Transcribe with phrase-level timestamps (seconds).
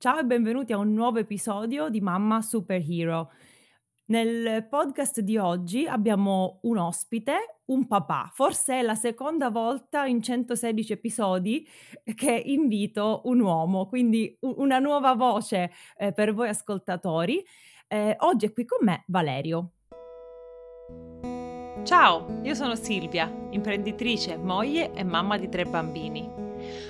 [0.00, 3.32] Ciao e benvenuti a un nuovo episodio di Mamma Superhero.
[4.06, 8.30] Nel podcast di oggi abbiamo un ospite, un papà.
[8.32, 11.68] Forse è la seconda volta in 116 episodi
[12.14, 17.44] che invito un uomo, quindi una nuova voce eh, per voi ascoltatori.
[17.86, 19.72] Eh, oggi è qui con me Valerio.
[21.82, 26.49] Ciao, io sono Silvia, imprenditrice, moglie e mamma di tre bambini.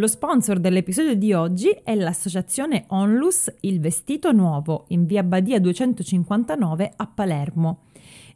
[0.00, 6.92] Lo sponsor dell'episodio di oggi è l'associazione Onlus Il Vestito Nuovo in via Badia 259
[6.94, 7.80] a Palermo.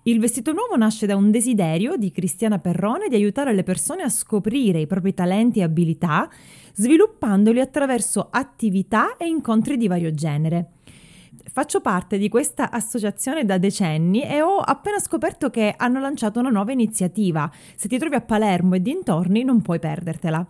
[0.03, 4.09] Il vestito nuovo nasce da un desiderio di Cristiana Perrone di aiutare le persone a
[4.09, 6.29] scoprire i propri talenti e abilità,
[6.75, 10.71] sviluppandoli attraverso attività e incontri di vario genere.
[11.45, 16.51] Faccio parte di questa associazione da decenni e ho appena scoperto che hanno lanciato una
[16.51, 17.49] nuova iniziativa.
[17.77, 20.45] Se ti trovi a Palermo e dintorni non puoi perdertela.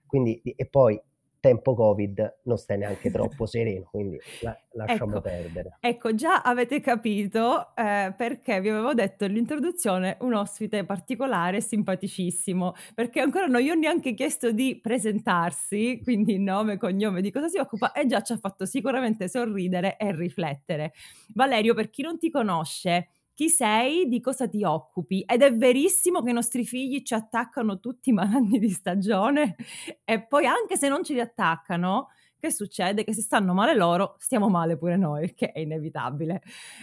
[0.05, 1.01] Quindi, e poi
[1.43, 5.77] tempo Covid non stai neanche troppo sereno, quindi la, lasciamo ecco, perdere.
[5.81, 13.21] Ecco, già avete capito eh, perché vi avevo detto nell'introduzione un ospite particolare, simpaticissimo, perché
[13.21, 17.91] ancora non gli ho neanche chiesto di presentarsi, quindi nome, cognome, di cosa si occupa,
[17.91, 20.93] e già ci ha fatto sicuramente sorridere e riflettere.
[21.35, 25.23] Valerio, per chi non ti conosce, chi sei, di cosa ti occupi.
[25.27, 29.57] Ed è verissimo che i nostri figli ci attaccano tutti i malanni di stagione
[30.05, 33.05] e poi anche se non ci attaccano, che succede?
[33.05, 36.43] Che se stanno male loro, stiamo male pure noi, che è inevitabile.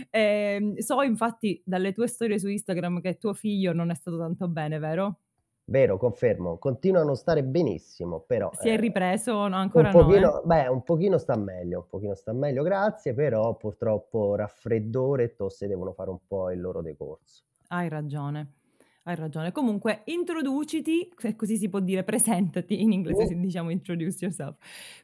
[0.10, 4.48] Eh, so infatti dalle tue storie su Instagram che tuo figlio non è stato tanto
[4.48, 5.20] bene, vero?
[5.70, 8.50] Vero, confermo, continua a non stare benissimo, però...
[8.60, 9.48] Si è eh, ripreso?
[9.48, 10.46] No, ancora un pochino, no, eh?
[10.46, 15.68] Beh, un pochino sta meglio, un pochino sta meglio, grazie, però purtroppo raffreddore e tosse
[15.68, 17.44] devono fare un po' il loro decorso.
[17.68, 18.54] Hai ragione,
[19.04, 19.52] hai ragione.
[19.52, 24.56] Comunque, introduciti, così si può dire, presentati, in inglese si diciamo introduce yourself.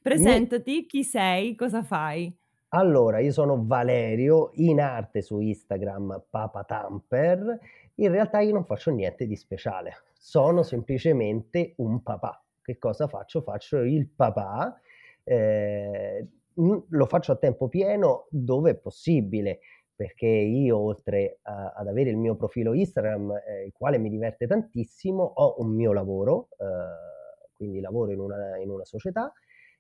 [0.01, 2.35] Presentati, chi sei, cosa fai?
[2.69, 7.59] Allora, io sono Valerio, in arte su Instagram Papa Tamper,
[7.95, 9.93] in realtà io non faccio niente di speciale
[10.25, 12.43] sono semplicemente un papà.
[12.59, 13.41] Che cosa faccio?
[13.43, 14.75] Faccio il papà,
[15.23, 19.59] eh, lo faccio a tempo pieno dove è possibile,
[19.95, 24.47] perché io oltre a, ad avere il mio profilo Instagram, eh, il quale mi diverte
[24.47, 29.31] tantissimo, ho un mio lavoro, eh, quindi lavoro in una, in una società,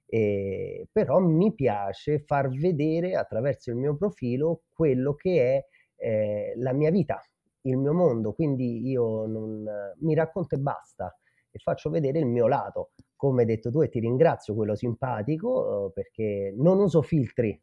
[0.07, 5.65] eh, però mi piace far vedere attraverso il mio profilo quello che è
[5.97, 7.21] eh, la mia vita,
[7.61, 9.63] il mio mondo, quindi io non,
[9.99, 11.15] mi racconto e basta
[11.49, 12.91] e faccio vedere il mio lato.
[13.15, 17.59] Come hai detto tu e ti ringrazio, quello simpatico, eh, perché non uso filtri,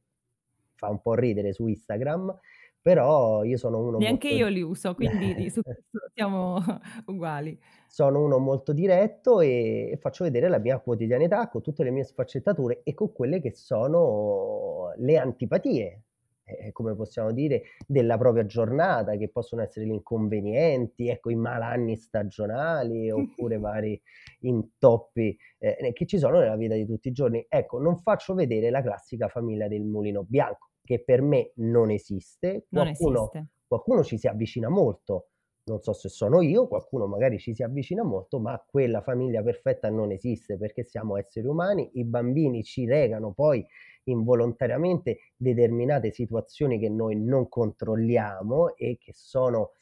[0.75, 2.37] fa un po' ridere su Instagram,
[2.81, 4.45] però io sono uno Neanche molto...
[4.45, 6.59] io li uso, quindi su questo siamo
[7.07, 7.59] uguali.
[7.95, 12.81] Sono uno molto diretto e faccio vedere la mia quotidianità con tutte le mie sfaccettature
[12.85, 16.05] e con quelle che sono le antipatie
[16.45, 21.97] eh, come possiamo dire, della propria giornata, che possono essere gli inconvenienti, ecco, i malanni
[21.97, 24.01] stagionali oppure vari
[24.41, 27.45] intoppi eh, che ci sono nella vita di tutti i giorni.
[27.47, 32.65] Ecco, non faccio vedere la classica famiglia del mulino bianco, che per me non esiste.
[32.69, 33.47] Qualcuno, non esiste.
[33.67, 35.29] qualcuno ci si avvicina molto,
[35.65, 39.91] non so se sono io, qualcuno magari ci si avvicina molto, ma quella famiglia perfetta
[39.91, 43.65] non esiste perché siamo esseri umani, i bambini ci legano poi
[44.05, 49.73] involontariamente determinate situazioni che noi non controlliamo e che sono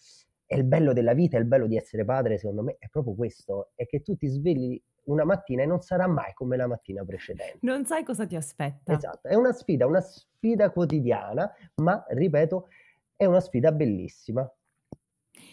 [0.50, 3.14] è il bello della vita, è il bello di essere padre, secondo me, è proprio
[3.14, 7.04] questo, è che tu ti svegli una mattina e non sarà mai come la mattina
[7.04, 7.58] precedente.
[7.60, 8.92] Non sai cosa ti aspetta.
[8.92, 12.66] Esatto, è una sfida, una sfida quotidiana, ma ripeto,
[13.14, 14.52] è una sfida bellissima.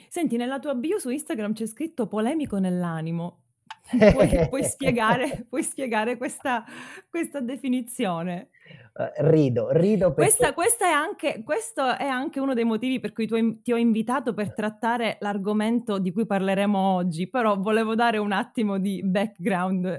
[0.10, 3.42] Senti, nella tua bio su Instagram c'è scritto polemico nell'animo.
[4.12, 6.66] Puoi, puoi spiegare, puoi spiegare questa,
[7.10, 8.50] questa definizione?
[8.94, 10.36] Uh, rido, rido perché...
[10.36, 13.78] Questa, questa è anche, questo è anche uno dei motivi per cui tu, ti ho
[13.78, 19.98] invitato per trattare l'argomento di cui parleremo oggi, però volevo dare un attimo di background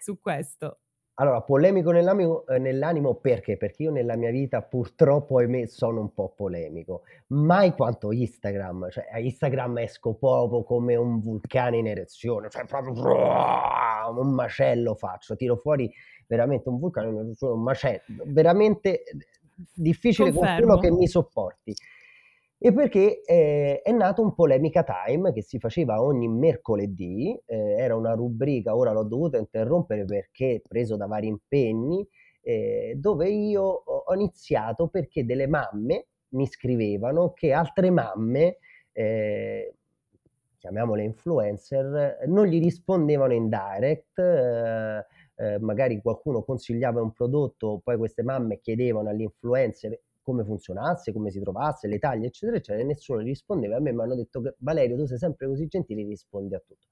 [0.00, 0.78] su questo.
[1.20, 3.56] Allora, polemico nell'animo, eh, nell'animo perché?
[3.56, 7.02] Perché io nella mia vita purtroppo, ahimè, sono un po' polemico.
[7.28, 12.92] Mai quanto Instagram, cioè a Instagram esco proprio come un vulcano in erezione, cioè proprio
[12.92, 15.92] un macello faccio, tiro fuori
[16.28, 19.02] veramente un vulcano in erezione, un macello, veramente
[19.74, 20.66] difficile Confermo.
[20.66, 21.74] qualcuno che mi sopporti
[22.60, 27.94] e perché eh, è nato un Polemica Time che si faceva ogni mercoledì, eh, era
[27.94, 32.06] una rubrica, ora l'ho dovuta interrompere perché preso da vari impegni,
[32.40, 38.58] eh, dove io ho iniziato perché delle mamme mi scrivevano che altre mamme,
[38.90, 39.74] eh,
[40.58, 45.06] chiamiamole influencer, non gli rispondevano in direct, eh,
[45.36, 49.96] eh, magari qualcuno consigliava un prodotto, poi queste mamme chiedevano all'influencer
[50.28, 53.76] come funzionasse, come si trovasse, le taglie, eccetera, eccetera, e nessuno rispondeva.
[53.76, 56.86] A me mi hanno detto che Valerio, tu sei sempre così gentile, rispondi a tutto.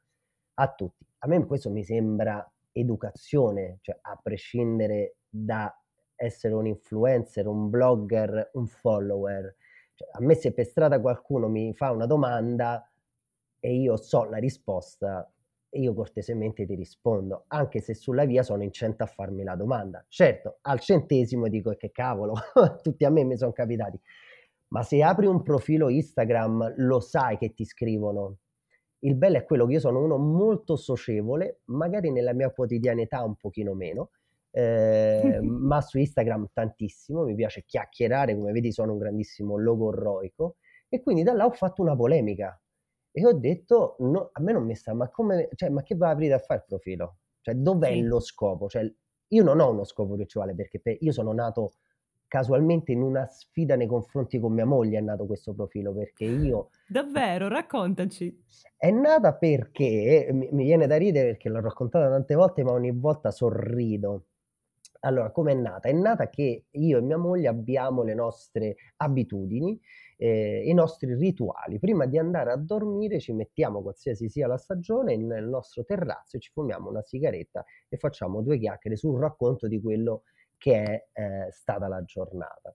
[0.55, 1.07] A tutti.
[1.19, 5.71] A me questo mi sembra educazione, cioè a prescindere da
[6.15, 9.55] essere un influencer, un blogger, un follower.
[9.93, 12.91] Cioè, a me se per strada qualcuno mi fa una domanda
[13.61, 15.31] e io so la risposta,
[15.71, 20.05] io cortesemente ti rispondo, anche se sulla via sono in cento a farmi la domanda.
[20.09, 22.35] Certo, al centesimo dico che cavolo,
[22.83, 24.01] tutti a me mi sono capitati.
[24.69, 28.39] Ma se apri un profilo Instagram lo sai che ti scrivono.
[29.01, 33.37] Il bello è quello che io sono uno molto socievole, magari nella mia quotidianità un
[33.37, 34.11] pochino meno,
[34.51, 40.57] eh, ma su Instagram tantissimo, mi piace chiacchierare, come vedi sono un grandissimo logorroico
[40.89, 42.59] e quindi da là ho fatto una polemica
[43.19, 46.09] e ho detto, no, a me non mi sta, ma come, cioè, ma che va
[46.09, 47.17] a aprire a fare il profilo?
[47.41, 48.03] Cioè, dov'è sì.
[48.03, 48.69] lo scopo?
[48.69, 48.95] Cioè,
[49.29, 51.77] io non ho uno scopo che ci vuole, perché per, io sono nato
[52.29, 56.69] casualmente in una sfida nei confronti con mia moglie è nato questo profilo, perché io...
[56.87, 57.49] Davvero?
[57.49, 58.39] Raccontaci.
[58.77, 62.93] È nata perché, mi, mi viene da ridere perché l'ho raccontata tante volte, ma ogni
[62.93, 64.27] volta sorrido.
[65.01, 65.89] Allora, come è nata?
[65.89, 69.81] È nata che io e mia moglie abbiamo le nostre abitudini,
[70.17, 71.79] eh, i nostri rituali.
[71.79, 76.41] Prima di andare a dormire ci mettiamo, qualsiasi sia la stagione, nel nostro terrazzo e
[76.41, 80.23] ci fumiamo una sigaretta e facciamo due chiacchiere sul racconto di quello
[80.57, 82.75] che è eh, stata la giornata.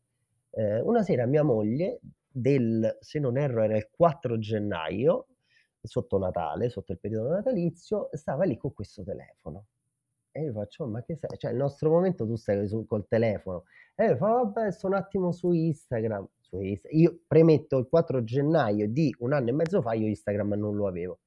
[0.51, 5.27] Eh, una sera mia moglie, del, se non erro era il 4 gennaio,
[5.81, 9.65] sotto Natale, sotto il periodo natalizio, stava lì con questo telefono.
[10.31, 11.29] E io faccio, ma che sei?
[11.37, 13.63] Cioè, il nostro momento tu stai su, col telefono.
[13.95, 17.01] E io fa, vabbè, sto un attimo su Instagram su Instagram.
[17.01, 20.87] Io premetto il 4 gennaio di un anno e mezzo fa, io Instagram non lo
[20.87, 21.19] avevo.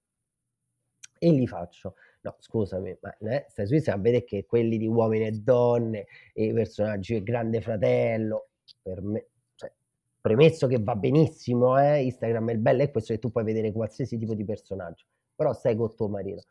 [1.18, 1.94] E li faccio.
[2.22, 6.44] No, scusami, ma eh, stai su Instagram, vede che quelli di uomini e donne, e
[6.46, 8.48] i personaggi, il grande fratello,
[8.82, 9.70] per me, cioè,
[10.20, 13.72] premesso che va benissimo, eh, Instagram è il bello è questo che tu puoi vedere
[13.72, 15.04] qualsiasi tipo di personaggio,
[15.34, 16.44] però stai con tuo marito.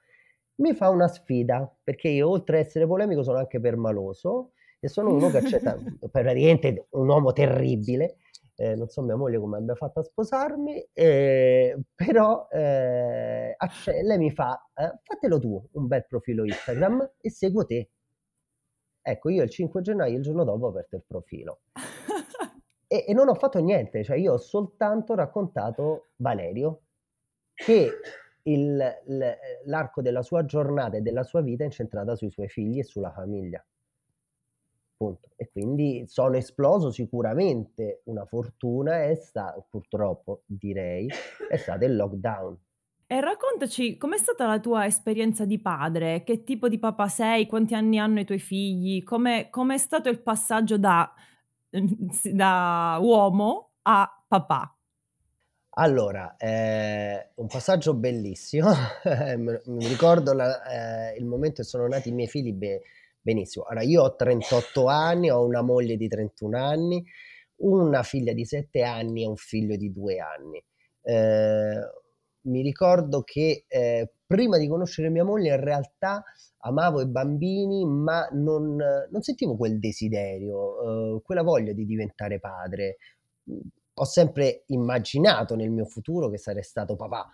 [0.55, 5.13] Mi fa una sfida, perché io oltre ad essere polemico sono anche permaloso, e sono
[5.13, 5.75] uno che accetta,
[6.11, 8.17] praticamente un uomo terribile,
[8.63, 13.55] eh, non so mia moglie come abbia fatto a sposarmi, eh, però eh,
[14.03, 17.89] lei mi fa, eh, fatelo tu un bel profilo Instagram e seguo te.
[19.01, 21.61] Ecco, io il 5 gennaio, il giorno dopo, ho aperto il profilo.
[22.87, 26.83] e, e non ho fatto niente, cioè io ho soltanto raccontato Valerio,
[27.53, 27.91] che
[28.43, 29.01] il,
[29.65, 33.11] l'arco della sua giornata e della sua vita è incentrata sui suoi figli e sulla
[33.11, 33.63] famiglia.
[35.03, 35.31] Punto.
[35.35, 41.09] E quindi sono esploso sicuramente una fortuna è stata, purtroppo direi,
[41.49, 42.57] è stato il lockdown.
[43.05, 47.73] E raccontaci com'è stata la tua esperienza di padre, che tipo di papà sei, quanti
[47.73, 51.13] anni hanno i tuoi figli, come è stato il passaggio da,
[52.31, 54.77] da uomo a papà?
[55.75, 58.71] Allora, eh, un passaggio bellissimo,
[59.65, 62.81] mi ricordo la, eh, il momento che sono nati i miei figli, beh,
[63.23, 63.63] Benissimo.
[63.63, 67.05] Allora, io ho 38 anni, ho una moglie di 31 anni,
[67.61, 70.61] una figlia di 7 anni e un figlio di 2 anni.
[71.01, 71.79] Eh,
[72.41, 76.21] mi ricordo che eh, prima di conoscere mia moglie in realtà
[76.65, 82.97] amavo i bambini, ma non, non sentivo quel desiderio, eh, quella voglia di diventare padre.
[83.93, 87.25] ho sempre immaginato nel mio futuro che sarei stato papà,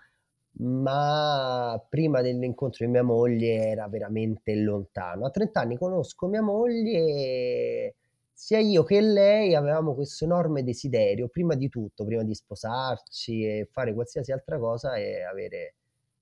[0.54, 5.26] ma prima dell'incontro di mia moglie era veramente lontano.
[5.26, 7.96] A 30 anni conosco mia moglie
[8.34, 13.68] sia io che lei avevamo questo enorme desiderio, prima di tutto, prima di sposarci e
[13.72, 15.76] fare qualsiasi altra cosa e avere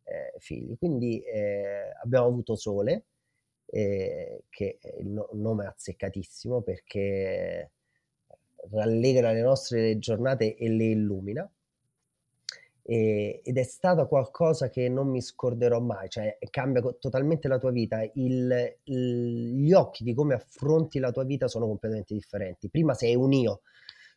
[0.04, 0.78] eh, figli.
[0.78, 3.06] Quindi eh, abbiamo avuto Sole,
[3.68, 7.72] eh, che è il no- nome azzeccatissimo perché
[8.72, 11.50] rallegra le nostre giornate e le illumina.
[12.90, 17.72] E, ed è stata qualcosa che non mi scorderò mai, cioè cambia totalmente la tua
[17.72, 22.70] vita, il, il, gli occhi di come affronti la tua vita sono completamente differenti.
[22.70, 23.62] Prima sei un io,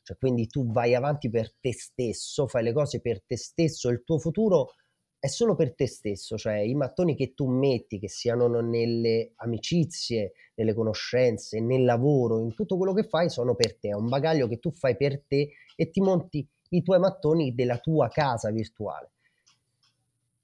[0.02, 4.04] cioè quindi tu vai avanti per te stesso, fai le cose per te stesso, il
[4.04, 4.74] tuo futuro
[5.18, 10.32] è solo per te stesso, cioè i mattoni che tu metti, che siano nelle amicizie,
[10.54, 14.46] nelle conoscenze, nel lavoro, in tutto quello che fai, sono per te, è un bagaglio
[14.46, 19.12] che tu fai per te e ti monti i tuoi mattoni della tua casa virtuale.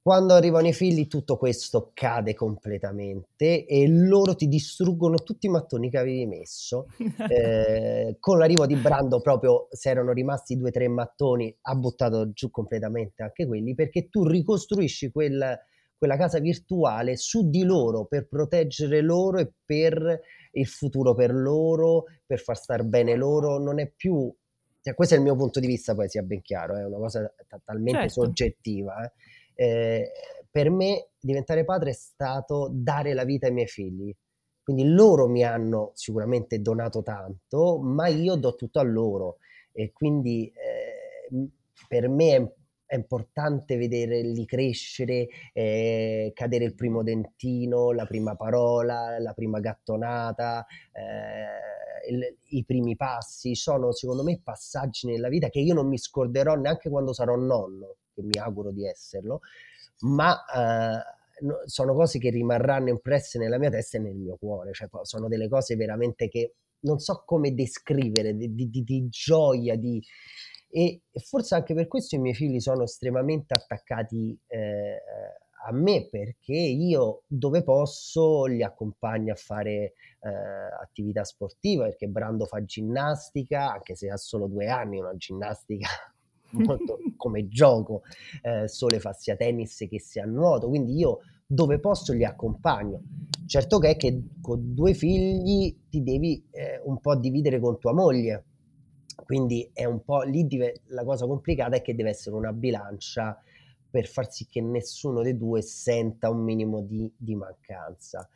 [0.07, 5.91] Quando arrivano i figli tutto questo cade completamente e loro ti distruggono tutti i mattoni
[5.91, 6.87] che avevi messo.
[7.29, 12.31] Eh, con l'arrivo di Brando proprio se erano rimasti due o tre mattoni ha buttato
[12.31, 15.59] giù completamente anche quelli perché tu ricostruisci quel,
[15.99, 20.21] quella casa virtuale su di loro per proteggere loro e per
[20.53, 23.59] il futuro per loro, per far star bene loro.
[23.59, 24.33] Non è più...
[24.87, 27.27] Cioè, questo è il mio punto di vista, poi sia ben chiaro, è una cosa
[27.27, 28.23] t- talmente certo.
[28.23, 29.05] soggettiva.
[29.05, 29.13] Eh
[29.57, 30.13] eh,
[30.51, 34.15] per me diventare padre è stato dare la vita ai miei figli.
[34.63, 39.39] Quindi loro mi hanno sicuramente donato tanto, ma io do tutto a loro.
[39.73, 41.51] E quindi eh,
[41.89, 42.53] per me è,
[42.87, 50.67] è, importante vederli crescere, eh, cadere il primo dentino, la prima parola, la prima gattonata,
[50.93, 51.76] eh,
[52.09, 53.55] il, i primi passi.
[53.55, 57.97] Sono secondo me passaggi nella vita che io non mi scorderò neanche quando sarò nonno
[58.15, 59.41] che mi auguro di esserlo,
[60.01, 64.73] ma eh, no, sono cose che rimarranno impresse nella mia testa e nel mio cuore,
[64.73, 70.03] cioè sono delle cose veramente che non so come descrivere, di, di, di gioia, di...
[70.69, 75.03] E, forse anche per questo i miei figli sono estremamente attaccati eh,
[75.67, 80.29] a me perché io dove posso li accompagno a fare eh,
[80.81, 85.89] attività sportiva perché Brando fa ginnastica anche se ha solo due anni una ginnastica
[86.53, 88.03] molto come gioco,
[88.43, 93.03] eh, Sole fa sia tennis che sia nuoto, quindi io dove posso li accompagno.
[93.47, 97.93] Certo che è che con due figli ti devi eh, un po' dividere con tua
[97.93, 98.45] moglie,
[99.25, 100.47] quindi è un po' lì
[100.87, 103.41] la cosa complicata è che deve essere una bilancia
[103.89, 108.29] per far sì che nessuno dei due senta un minimo di, di mancanza.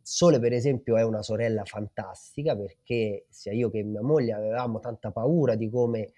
[0.00, 5.10] Sole, per esempio, è una sorella fantastica perché sia io che mia moglie avevamo tanta
[5.10, 6.12] paura di come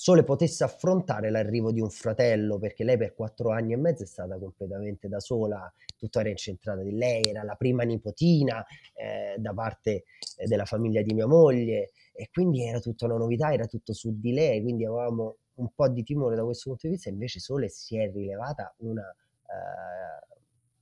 [0.00, 4.06] Sole potesse affrontare l'arrivo di un fratello, perché lei per quattro anni e mezzo è
[4.06, 9.52] stata completamente da sola, tutto era incentrato di lei, era la prima nipotina eh, da
[9.52, 10.04] parte
[10.36, 14.20] eh, della famiglia di mia moglie e quindi era tutta una novità, era tutto su
[14.20, 17.68] di lei, quindi avevamo un po' di timore da questo punto di vista, invece Sole
[17.68, 19.02] si è rilevata una...
[19.02, 20.36] Eh,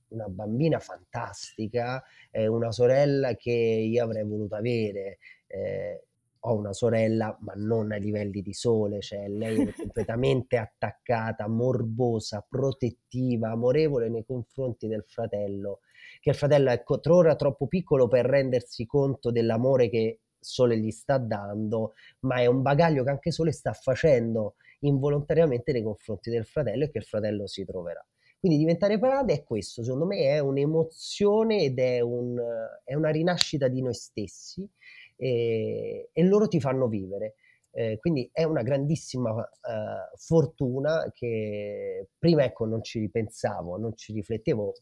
[0.09, 5.17] una bambina fantastica, eh, una sorella che io avrei voluto avere.
[5.47, 6.07] Eh,
[6.41, 12.45] ho una sorella, ma non ai livelli di sole, cioè lei è completamente attaccata, morbosa,
[12.47, 15.79] protettiva, amorevole nei confronti del fratello,
[16.21, 21.17] che il fratello è ora troppo piccolo per rendersi conto dell'amore che Sole gli sta
[21.17, 26.85] dando, ma è un bagaglio che anche Sole sta facendo involontariamente nei confronti del fratello
[26.85, 28.05] e che il fratello si troverà.
[28.39, 32.39] Quindi diventare parade è questo, secondo me è un'emozione ed è, un,
[32.83, 34.67] è una rinascita di noi stessi
[35.15, 37.35] e, e loro ti fanno vivere.
[37.71, 44.13] Eh, quindi è una grandissima eh, fortuna che prima ecco non ci ripensavo, non ci
[44.13, 44.73] riflettevo,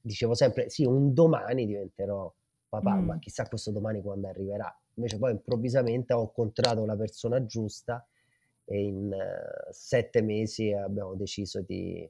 [0.00, 2.32] dicevo sempre sì, un domani diventerò
[2.68, 3.04] papà, mm.
[3.04, 4.74] ma chissà questo domani quando arriverà.
[4.94, 8.06] Invece poi improvvisamente ho incontrato la persona giusta
[8.68, 12.08] e in uh, sette mesi abbiamo deciso di,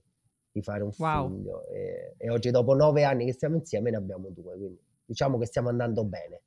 [0.51, 1.31] di fare un wow.
[1.31, 5.39] figlio e, e oggi dopo nove anni che stiamo insieme ne abbiamo due, quindi diciamo
[5.39, 6.43] che stiamo andando bene.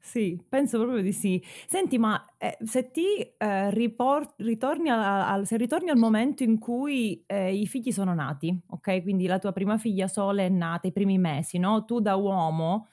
[0.00, 1.42] Sì, penso proprio di sì.
[1.66, 6.58] Senti, ma eh, se ti eh, ripor- ritorni, a- al, se ritorni al momento in
[6.58, 9.02] cui eh, i figli sono nati, ok?
[9.02, 11.84] Quindi la tua prima figlia Sole è nata i primi mesi, no?
[11.84, 12.88] Tu da uomo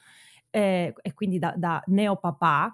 [0.49, 2.73] eh, e quindi da, da neopapà,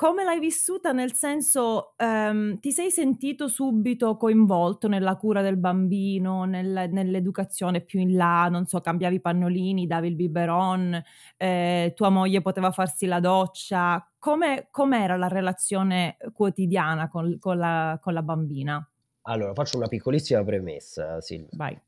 [0.00, 6.44] come l'hai vissuta nel senso, ehm, ti sei sentito subito coinvolto nella cura del bambino,
[6.44, 10.98] nel nell'educazione più in là, non so, cambiavi i pannolini, davi il biberon,
[11.36, 14.10] ehm, tua moglie poteva farsi la doccia.
[14.18, 18.90] Come com'era la relazione quotidiana con con la con la bambina?
[19.24, 21.50] Allora, faccio una piccolissima premessa, Silvia.
[21.58, 21.78] Vai.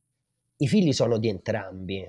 [0.59, 2.07] I figli sono di entrambi,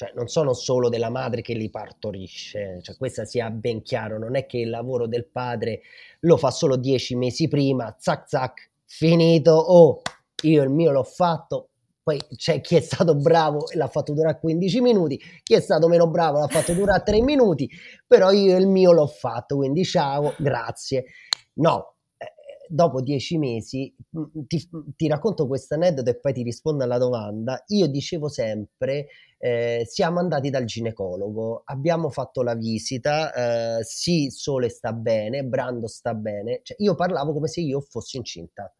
[0.00, 4.34] cioè non sono solo della madre che li partorisce, cioè questo sia ben chiaro, non
[4.34, 5.82] è che il lavoro del padre
[6.20, 10.00] lo fa solo dieci mesi prima, zac zac, finito, oh,
[10.44, 11.68] io il mio l'ho fatto,
[12.02, 15.86] poi c'è chi è stato bravo e l'ha fatto durare 15 minuti, chi è stato
[15.86, 17.68] meno bravo l'ha fatto durare 3 minuti,
[18.06, 21.04] però io il mio l'ho fatto, quindi ciao, grazie.
[21.56, 21.96] No,
[22.66, 23.94] dopo dieci mesi,
[24.46, 24.66] ti,
[24.96, 29.08] ti racconto questo aneddoto e poi ti rispondo alla domanda, io dicevo sempre,
[29.42, 35.86] eh, siamo andati dal ginecologo, abbiamo fatto la visita, eh, sì, Sole sta bene, Brando
[35.88, 38.72] sta bene, cioè, io parlavo come se io fossi incinta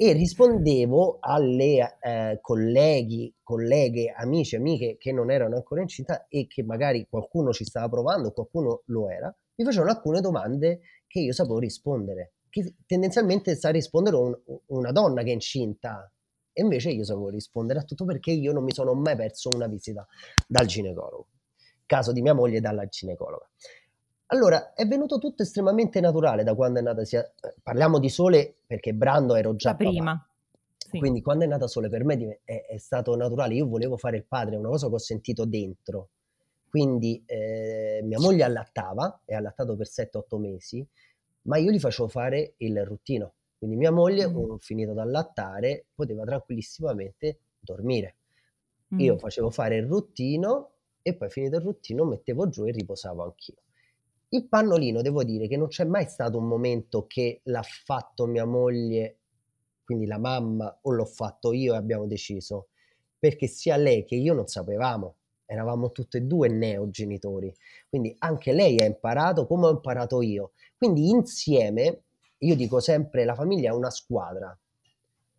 [0.00, 6.62] e rispondevo alle eh, colleghi, colleghe, amici, amiche che non erano ancora incinta e che
[6.62, 11.58] magari qualcuno ci stava provando, qualcuno lo era, mi facevano alcune domande che io sapevo
[11.58, 16.10] rispondere che tendenzialmente sa rispondere un, una donna che è incinta.
[16.58, 19.68] E invece io sapevo rispondere a tutto perché io non mi sono mai perso una
[19.68, 20.04] visita
[20.44, 21.28] dal ginecologo.
[21.86, 23.48] Caso di mia moglie dalla ginecologa.
[24.26, 27.24] Allora, è venuto tutto estremamente naturale da quando è nata sia...
[27.62, 30.20] Parliamo di Sole perché Brando ero già prima.
[30.76, 30.98] Sì.
[30.98, 33.54] Quindi quando è nata Sole per me è, è, stato naturale.
[33.54, 36.08] Io volevo fare il padre, è una cosa che ho sentito dentro.
[36.68, 40.84] Quindi eh, mia moglie allattava, è allattato per 7-8 mesi,
[41.42, 43.34] ma io gli facevo fare il ruttino.
[43.58, 44.56] Quindi mia moglie, mm.
[44.58, 48.16] finito da allattare, poteva tranquillissimamente dormire.
[48.94, 49.00] Mm.
[49.00, 50.70] Io facevo fare il ruttino
[51.02, 53.62] e poi finito il ruttino mettevo giù e riposavo anch'io.
[54.30, 58.44] Il pannolino, devo dire che non c'è mai stato un momento che l'ha fatto mia
[58.44, 59.18] moglie,
[59.84, 62.68] quindi la mamma, o l'ho fatto io e abbiamo deciso,
[63.18, 65.16] perché sia lei che io non sapevamo
[65.50, 67.54] eravamo tutti e due neogenitori,
[67.88, 70.52] quindi anche lei ha imparato come ho imparato io.
[70.76, 72.02] Quindi insieme,
[72.38, 74.56] io dico sempre, la famiglia è una squadra,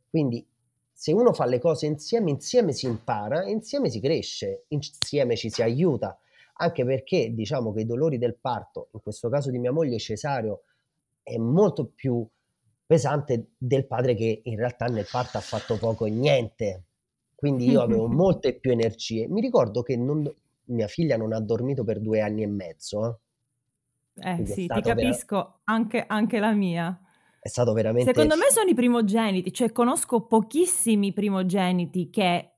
[0.10, 0.46] quindi
[0.92, 5.62] se uno fa le cose insieme, insieme si impara, insieme si cresce, insieme ci si
[5.62, 6.20] aiuta,
[6.56, 10.64] anche perché diciamo che i dolori del parto, in questo caso di mia moglie Cesario,
[11.24, 12.28] è molto più
[12.86, 16.84] pesante del padre che in realtà nel parto ha fatto poco e niente,
[17.36, 19.28] quindi io avevo molte più energie.
[19.28, 20.30] Mi ricordo che non,
[20.66, 23.08] mia figlia non ha dormito per due anni e mezzo.
[23.08, 23.16] Eh,
[24.22, 25.60] eh sì, ti capisco, vera...
[25.66, 27.00] anche, anche la mia.
[27.42, 28.12] È stato veramente...
[28.12, 32.52] Secondo me sono i primogeniti, cioè conosco pochissimi primogeniti che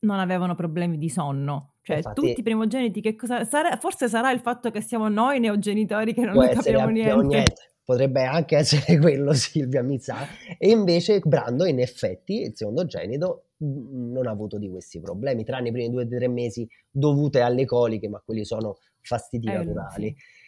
[0.00, 1.74] non avevano problemi di sonno.
[1.82, 3.76] Cioè, Infatti, tutti i primogeniti, che cosa sarà?
[3.76, 7.26] Forse sarà il fatto che siamo noi neogenitori che non ne capiamo niente.
[7.26, 7.54] niente.
[7.84, 10.18] Potrebbe anche essere quello, Silvia mi sa.
[10.58, 15.72] E invece Brando, in effetti, il secondogenito, non ha avuto di questi problemi, tranne i
[15.72, 20.14] primi due o tre mesi dovute alle coliche, ma quelli sono fastidi eh, naturali.
[20.16, 20.38] Sì.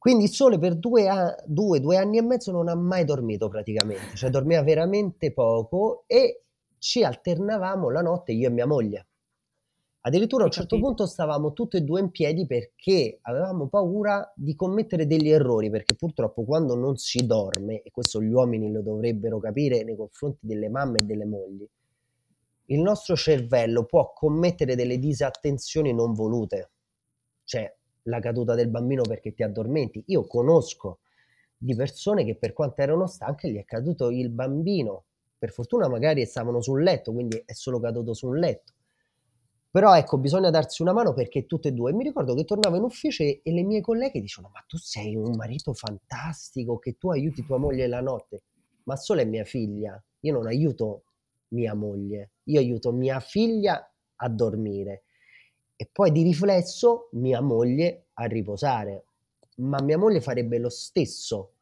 [0.00, 3.48] Quindi il sole per due, a, due, due anni e mezzo non ha mai dormito
[3.48, 6.44] praticamente, cioè dormiva veramente poco e
[6.78, 9.06] ci alternavamo la notte io e mia moglie.
[10.00, 14.56] Addirittura a un certo punto stavamo tutti e due in piedi perché avevamo paura di
[14.56, 19.38] commettere degli errori, perché purtroppo quando non si dorme, e questo gli uomini lo dovrebbero
[19.38, 21.68] capire nei confronti delle mamme e delle mogli,
[22.68, 26.70] il nostro cervello può commettere delle disattenzioni non volute,
[27.44, 27.70] cioè
[28.04, 30.02] la caduta del bambino perché ti addormenti.
[30.06, 31.00] Io conosco
[31.56, 35.04] di persone che per quanto erano stanche gli è caduto il bambino,
[35.38, 38.72] per fortuna magari stavano sul letto, quindi è solo caduto su un letto.
[39.70, 41.92] Però ecco, bisogna darsi una mano perché tutte e due.
[41.92, 45.14] Mi ricordo che tornavo in ufficio e, e le mie colleghe dicevano: Ma tu sei
[45.14, 48.42] un marito fantastico, che tu aiuti tua moglie la notte.
[48.84, 50.02] Ma solo è mia figlia.
[50.20, 51.04] Io non aiuto
[51.50, 55.04] mia moglie, io aiuto mia figlia a dormire
[55.80, 59.04] e poi di riflesso mia moglie a riposare.
[59.60, 61.52] Ma mia moglie farebbe lo stesso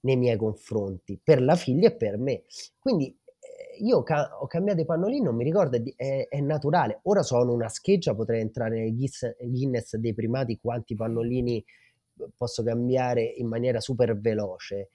[0.00, 2.44] nei miei confronti, per la figlia e per me.
[2.78, 7.00] Quindi eh, io ca- ho cambiato i pannolini, non mi ricordo, è, è, naturale.
[7.02, 11.62] Ora sono una scheggia, potrei entrare nel Guinness dei primati quanti pannolini
[12.34, 14.92] posso cambiare in maniera super veloce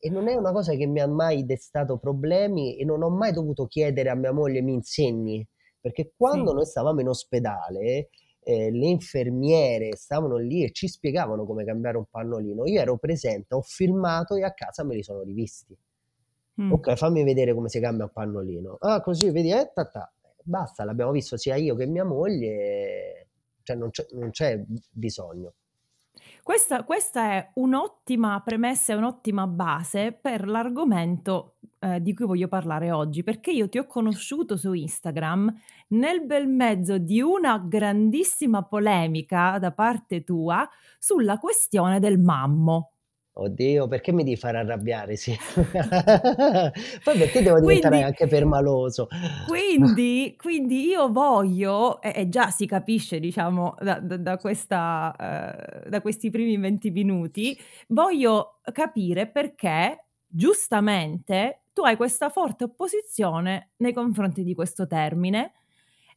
[0.00, 3.32] e, non è una cosa che mi ha mai destato problemi e non ho mai
[3.32, 5.46] dovuto chiedere a mia moglie mi insegni,
[5.84, 6.56] perché quando sì.
[6.56, 8.08] noi stavamo in ospedale
[8.40, 13.54] eh, le infermiere stavano lì e ci spiegavano come cambiare un pannolino, io ero presente,
[13.54, 15.76] ho filmato e a casa me li sono rivisti.
[16.62, 16.72] Mm.
[16.72, 18.78] Ok, fammi vedere come si cambia un pannolino.
[18.80, 20.10] Ah, così vedi, eh, ta, ta.
[20.42, 23.28] basta, l'abbiamo visto sia io che mia moglie,
[23.62, 25.52] cioè non c'è, non c'è bisogno.
[26.44, 32.90] Questa, questa è un'ottima premessa e un'ottima base per l'argomento eh, di cui voglio parlare
[32.90, 35.50] oggi, perché io ti ho conosciuto su Instagram
[35.88, 42.93] nel bel mezzo di una grandissima polemica da parte tua sulla questione del mammo.
[43.36, 45.16] Oddio, perché mi devi far arrabbiare?
[45.16, 45.36] Sì.
[45.56, 49.08] Poi perché devo diventare Quindi, anche permaloso?
[49.48, 55.88] quindi, quindi io voglio, e, e già si capisce, diciamo, da, da- da questa, eh,
[55.90, 63.92] da questi primi 20 minuti, voglio capire perché, giustamente, tu hai questa forte opposizione nei
[63.92, 65.54] confronti di questo termine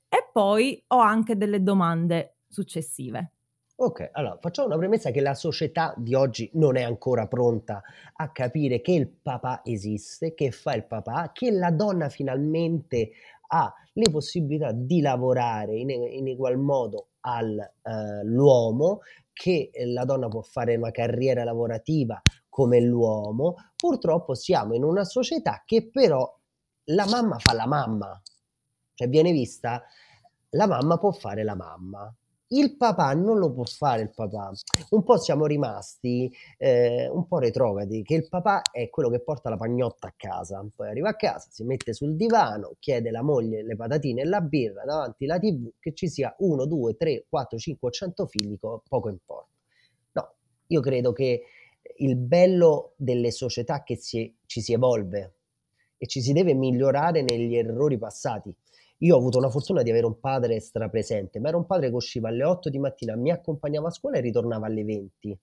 [0.08, 3.32] e poi ho anche delle domande successive.
[3.80, 7.84] Ok, allora facciamo una premessa che la società di oggi non è ancora pronta
[8.16, 13.12] a capire che il papà esiste, che fa il papà, che la donna finalmente
[13.50, 20.42] ha le possibilità di lavorare in, in egual modo all'uomo, eh, che la donna può
[20.42, 23.58] fare una carriera lavorativa come l'uomo.
[23.76, 26.36] Purtroppo siamo in una società che però
[26.86, 28.20] la mamma fa la mamma,
[28.96, 29.84] cioè viene vista
[30.50, 32.12] la mamma può fare la mamma.
[32.50, 34.52] Il papà non lo può fare il papà.
[34.92, 39.50] Un po' siamo rimasti eh, un po' retrogradi, che il papà è quello che porta
[39.50, 40.66] la pagnotta a casa.
[40.74, 44.40] Poi arriva a casa, si mette sul divano, chiede alla moglie le patatine e la
[44.40, 48.58] birra davanti alla tv, che ci sia uno, due, tre, quattro, cinque o cento figli,
[48.58, 49.52] poco importa.
[50.14, 50.34] No,
[50.68, 51.44] io credo che
[51.98, 55.34] il bello delle società che si, ci si evolve
[55.98, 58.56] e ci si deve migliorare negli errori passati.
[59.02, 61.96] Io ho avuto la fortuna di avere un padre strapresente, ma era un padre che
[61.96, 65.40] usciva alle 8 di mattina, mi accompagnava a scuola e ritornava alle 20.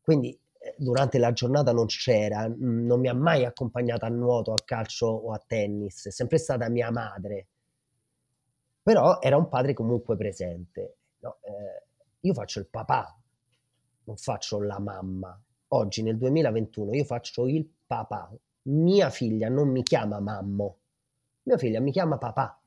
[0.00, 4.62] Quindi eh, durante la giornata non c'era, non mi ha mai accompagnato a nuoto, a
[4.64, 7.48] calcio o a tennis, è sempre stata mia madre.
[8.80, 10.98] Però era un padre comunque presente.
[11.18, 11.86] No, eh,
[12.20, 13.18] io faccio il papà,
[14.04, 15.38] non faccio la mamma.
[15.70, 18.32] Oggi nel 2021 io faccio il papà.
[18.62, 20.78] Mia figlia non mi chiama mammo,
[21.42, 22.57] mia figlia mi chiama papà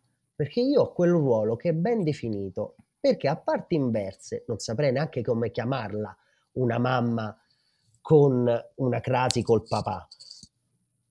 [0.41, 4.91] perché io ho quel ruolo che è ben definito, perché a parti inverse, non saprei
[4.91, 6.17] neanche come chiamarla
[6.54, 7.39] una mamma
[8.01, 10.08] con una crasi col papà,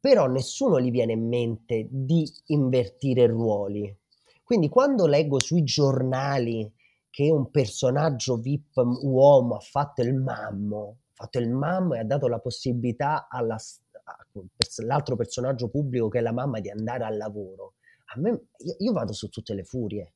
[0.01, 3.97] però nessuno gli viene in mente di invertire ruoli.
[4.43, 6.69] Quindi quando leggo sui giornali
[7.09, 12.05] che un personaggio VIP uomo ha fatto il mammo, ha fatto il mammo e ha
[12.05, 17.75] dato la possibilità all'altro personaggio pubblico che è la mamma di andare al lavoro,
[18.13, 20.13] a me, io, io vado su tutte le furie.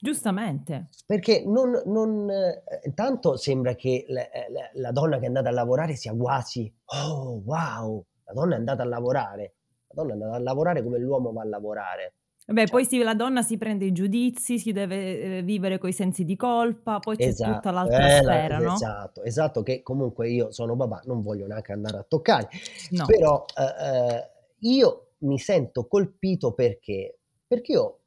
[0.00, 0.88] Giustamente.
[1.06, 5.48] Perché non, non eh, intanto sembra che la, eh, la, la, donna che è andata
[5.48, 9.54] a lavorare sia quasi, oh wow, la donna è andata a lavorare,
[9.88, 12.12] la donna è andata a lavorare come l'uomo va a lavorare.
[12.46, 15.92] Beh, cioè, poi sì, la donna si prende i giudizi, si deve eh, vivere coi
[15.92, 18.74] sensi di colpa, poi c'è esatto, tutta l'altra eh, sfera, no?
[18.74, 22.48] Esatto, esatto, che comunque io sono papà, non voglio neanche andare a toccare,
[22.90, 23.04] no.
[23.04, 27.18] però eh, eh io mi sento colpito perché?
[27.46, 27.98] Perché io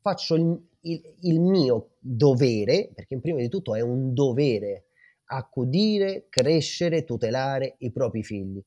[0.00, 4.84] faccio il, il, il mio dovere, perché prima di tutto è un dovere
[5.26, 8.62] accudire, crescere, tutelare i propri figli.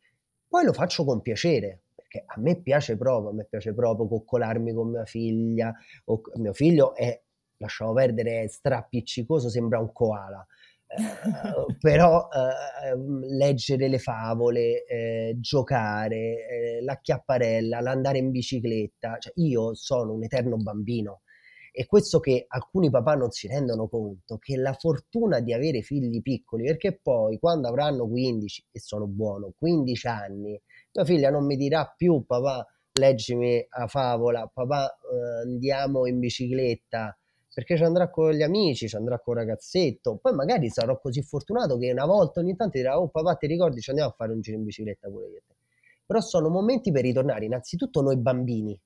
[0.47, 4.73] Poi lo faccio con piacere, perché a me piace proprio, a me piace proprio coccolarmi
[4.73, 5.73] con mia figlia,
[6.05, 7.21] o, mio figlio è,
[7.57, 10.45] lasciamo perdere, è strappiccicoso, sembra un koala,
[10.89, 12.95] eh, però eh,
[13.35, 20.23] leggere le favole, eh, giocare, eh, la chiapparella, l'andare in bicicletta, cioè io sono un
[20.23, 21.21] eterno bambino.
[21.71, 26.21] E questo che alcuni papà non si rendono conto, che la fortuna di avere figli
[26.21, 30.59] piccoli, perché poi quando avranno 15, e sono buono, 15 anni,
[30.91, 37.17] mia figlia non mi dirà più papà leggimi a favola, papà eh, andiamo in bicicletta,
[37.59, 41.21] perché ci andrà con gli amici, ci andrà con il ragazzetto, poi magari sarò così
[41.21, 44.31] fortunato che una volta ogni tanto dirà, oh papà ti ricordi ci andiamo a fare
[44.31, 45.41] un giro in bicicletta pure io.
[46.05, 48.79] Però sono momenti per ritornare innanzitutto noi bambini,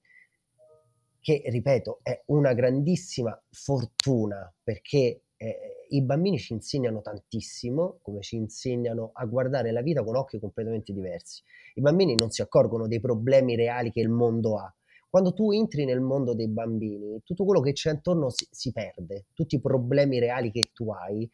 [1.19, 8.37] che ripeto è una grandissima fortuna perché eh, i bambini ci insegnano tantissimo, come ci
[8.37, 11.43] insegnano a guardare la vita con occhi completamente diversi.
[11.75, 14.75] I bambini non si accorgono dei problemi reali che il mondo ha,
[15.13, 19.27] quando tu entri nel mondo dei bambini, tutto quello che c'è intorno si, si perde,
[19.35, 21.29] tutti i problemi reali che tu hai,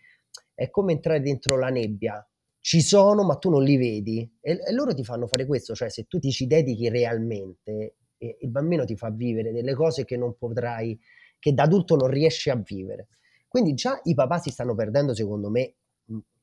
[0.54, 2.22] è come entrare dentro la nebbia.
[2.60, 4.30] Ci sono, ma tu non li vedi.
[4.42, 8.38] E, e loro ti fanno fare questo, cioè se tu ti ci dedichi realmente, eh,
[8.42, 11.00] il bambino ti fa vivere delle cose che non potrai,
[11.40, 13.08] che da adulto non riesci a vivere.
[13.48, 15.76] Quindi già i papà si stanno perdendo, secondo me,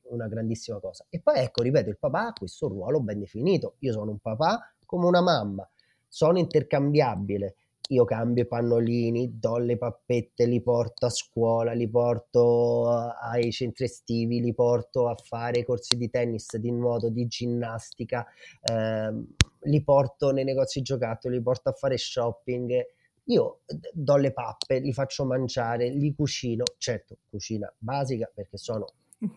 [0.09, 1.05] una grandissima cosa.
[1.07, 3.75] E poi ecco, ripeto, il papà ha questo ruolo ben definito.
[3.81, 5.69] Io sono un papà come una mamma
[6.07, 7.55] sono intercambiabile.
[7.89, 13.85] io cambio i pannolini, do le pappette, li porto a scuola, li porto ai centri
[13.85, 18.25] estivi, li porto a fare corsi di tennis, di nuoto, di ginnastica,
[18.61, 19.13] eh,
[19.61, 22.85] li porto nei negozi giocattoli, li porto a fare shopping.
[23.29, 23.59] Io
[23.93, 28.85] do le pappe, li faccio mangiare, li cucino, certo, cucina basica perché sono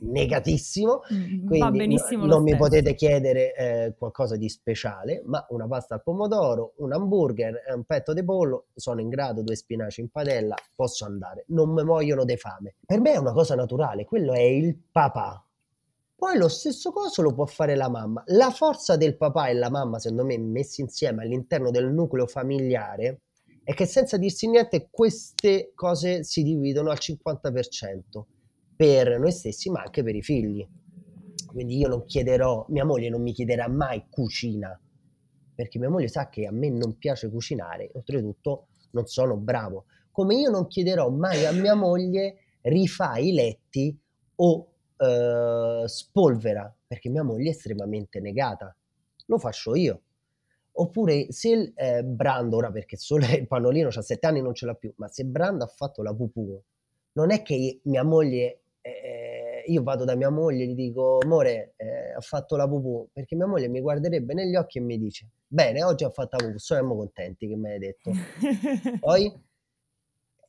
[0.01, 5.95] negatissimo, mm, quindi no, non mi potete chiedere eh, qualcosa di speciale, ma una pasta
[5.95, 10.55] al pomodoro, un hamburger, un petto di pollo, sono in grado, due spinaci in padella,
[10.75, 12.75] posso andare, non mi muoiono di fame.
[12.85, 15.45] Per me è una cosa naturale, quello è il papà.
[16.15, 18.23] Poi lo stesso cosa lo può fare la mamma.
[18.27, 23.23] La forza del papà e la mamma, secondo me, messi insieme all'interno del nucleo familiare,
[23.65, 28.25] è che senza dirsi niente queste cose si dividono al 50%
[28.81, 30.67] per noi stessi, ma anche per i figli.
[31.47, 34.81] Quindi io non chiederò, mia moglie non mi chiederà mai cucina,
[35.55, 39.85] perché mia moglie sa che a me non piace cucinare, oltretutto non sono bravo.
[40.11, 43.95] Come io non chiederò mai a mia moglie rifai i letti
[44.37, 48.75] o eh, spolvera, perché mia moglie è estremamente negata.
[49.27, 50.01] Lo faccio io.
[50.73, 54.75] Oppure se eh, Brando, ora perché solo il pannolino ha sette anni non ce l'ha
[54.75, 56.59] più, ma se Brando ha fatto la pupù,
[57.13, 58.60] non è che mia moglie
[59.67, 63.37] io vado da mia moglie e gli dico, amore, eh, ho fatto la pupù, perché
[63.37, 66.59] mia moglie mi guarderebbe negli occhi e mi dice, bene, oggi ho fatto la pupù,
[66.59, 68.11] siamo contenti che mi hai detto.
[69.01, 69.33] Poi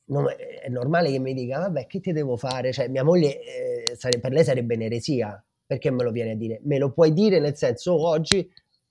[0.06, 2.72] non, è normale che mi dica, vabbè, che ti devo fare?
[2.72, 6.60] Cioè, mia moglie, eh, sare, per lei sarebbe un'eresia, perché me lo viene a dire?
[6.64, 8.50] Me lo puoi dire nel senso oggi,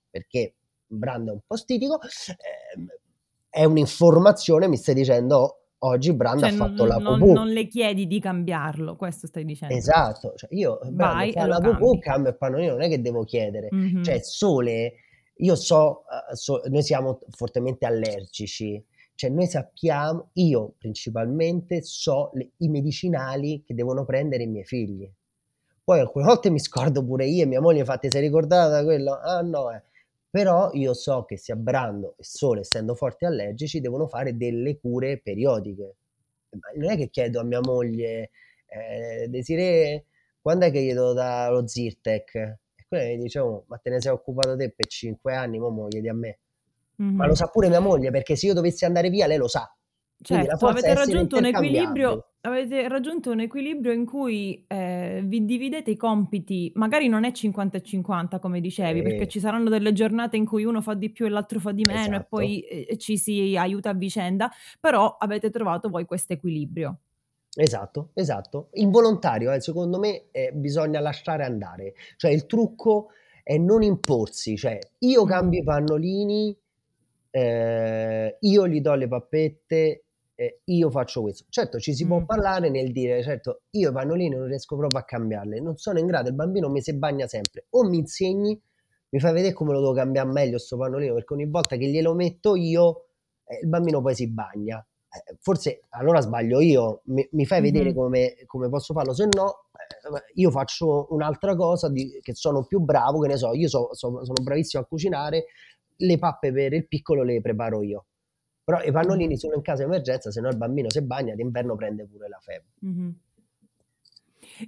[0.09, 0.55] perché
[0.87, 2.99] Brando è un po' stitico, eh,
[3.49, 7.67] è un'informazione, mi stai dicendo, oggi Brand cioè, ha fatto non, la non, non le
[7.67, 9.73] chiedi di cambiarlo, questo stai dicendo.
[9.73, 13.69] Esatto, cioè io Vai, fa la pupù, cambio il pannolino, non è che devo chiedere.
[13.73, 14.03] Mm-hmm.
[14.03, 14.93] Cioè Sole,
[15.35, 18.83] io so, uh, so, noi siamo fortemente allergici,
[19.15, 25.09] cioè noi sappiamo, io principalmente so le, i medicinali che devono prendere i miei figli.
[25.83, 29.17] Poi alcune volte mi scordo pure io e mia moglie fa, ti sei ricordata quello?
[29.19, 29.83] Ah no, eh
[30.31, 35.19] però io so che sia Brando e Sole, essendo forti allergici, devono fare delle cure
[35.19, 35.95] periodiche.
[36.77, 38.31] Non è che chiedo a mia moglie,
[38.65, 40.05] eh, Desiree,
[40.41, 42.35] quando è che gli do dallo Zirtec?
[42.35, 45.69] E quella mi dice, oh, ma te ne sei occupato te per cinque anni, mo
[45.69, 46.39] mo chiedi a me.
[47.03, 47.15] Mm-hmm.
[47.15, 49.69] Ma lo sa pure mia moglie, perché se io dovessi andare via, lei lo sa.
[50.23, 55.95] Certo, avete raggiunto, un equilibrio, avete raggiunto un equilibrio in cui eh, vi dividete i
[55.95, 59.03] compiti, magari non è 50 e 50 come dicevi, eh.
[59.03, 61.85] perché ci saranno delle giornate in cui uno fa di più e l'altro fa di
[61.85, 62.15] meno esatto.
[62.15, 66.99] e poi eh, ci si aiuta a vicenda, però avete trovato voi questo equilibrio.
[67.55, 68.69] Esatto, esatto.
[68.73, 73.07] Involontario, eh, secondo me eh, bisogna lasciare andare, cioè il trucco
[73.43, 76.55] è non imporsi, cioè io cambio i pannolini,
[77.31, 80.03] eh, io gli do le pappette
[80.41, 81.45] eh, io faccio questo.
[81.49, 82.07] Certo, ci si mm.
[82.07, 85.99] può parlare nel dire, certo, io i pannolini non riesco proprio a cambiarle, non sono
[85.99, 88.59] in grado, il bambino mi si bagna sempre, o mi insegni,
[89.09, 92.15] mi fai vedere come lo devo cambiare meglio questo pannolino, perché ogni volta che glielo
[92.15, 93.05] metto io,
[93.45, 94.83] eh, il bambino poi si bagna.
[95.13, 97.95] Eh, forse allora sbaglio io, mi, mi fai vedere mm-hmm.
[97.95, 102.79] come, come, posso farlo, se no eh, io faccio un'altra cosa di, che sono più
[102.79, 105.45] bravo, che ne so, io so, so, sono bravissimo a cucinare,
[105.97, 108.05] le pappe per il piccolo le preparo io
[108.71, 111.75] però i pannolini sono in caso di emergenza, se no il bambino si bagna d'inverno
[111.75, 112.71] prende pure la febbre.
[112.85, 113.09] Mm-hmm.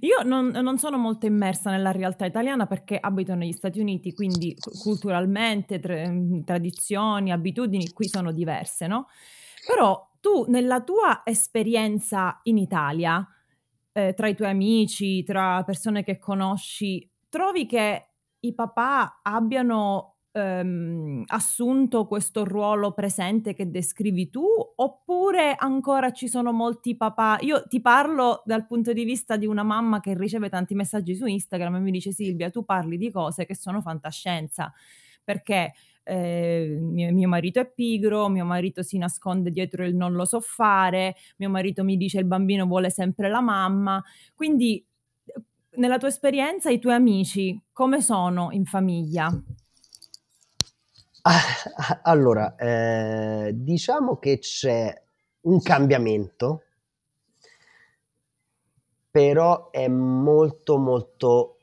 [0.00, 4.54] Io non, non, sono molto immersa nella realtà italiana perché abito negli Stati Uniti, quindi
[4.82, 6.04] culturalmente, tra,
[6.44, 9.06] tradizioni, abitudini qui sono diverse, no?
[9.66, 13.26] Però tu nella tua esperienza in Italia,
[13.92, 18.08] eh, tra i tuoi amici, tra persone che conosci, trovi che
[18.40, 24.44] i papà abbiano ehm, assunto questo ruolo presente che descrivi tu
[24.76, 27.38] oppure ancora ci sono molti papà?
[27.42, 31.26] Io ti parlo dal punto di vista di una mamma che riceve tanti messaggi su
[31.26, 34.72] Instagram e mi dice Silvia, tu parli di cose che sono fantascienza
[35.22, 40.24] perché eh, mio, mio, marito è pigro, mio marito si nasconde dietro il non lo
[40.26, 44.02] so fare, mio marito mi dice il bambino vuole sempre la mamma.
[44.34, 44.84] Quindi,
[45.76, 49.32] nella tua esperienza, i tuoi amici come sono in famiglia?
[51.26, 55.02] Ah, allora, eh, diciamo che c'è
[55.42, 56.62] un cambiamento,
[59.10, 61.58] però è molto molto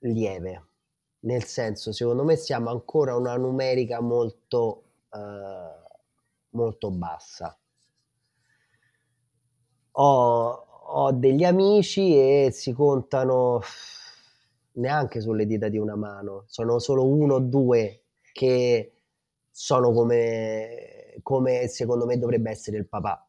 [0.00, 0.66] lieve,
[1.20, 5.18] nel senso, secondo me siamo ancora una numerica molto, eh,
[6.50, 7.56] molto bassa.
[9.92, 13.60] Ho, ho degli amici e si contano
[14.74, 18.92] neanche sulle dita di una mano, sono solo uno o due che
[19.50, 23.28] sono come, come secondo me dovrebbe essere il papà.